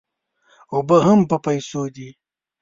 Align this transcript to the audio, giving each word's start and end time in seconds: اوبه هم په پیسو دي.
اوبه 0.73 0.97
هم 1.07 1.19
په 1.29 1.37
پیسو 1.45 1.81
دي. 1.95 2.09